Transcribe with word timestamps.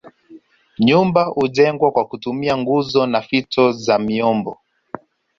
Nyumba 0.79 1.23
hujengwa 1.23 1.91
kwa 1.91 2.05
kutumia 2.05 2.57
nguzo 2.57 3.05
na 3.07 3.21
fito 3.21 3.71
za 3.71 3.99
miombo 3.99 4.59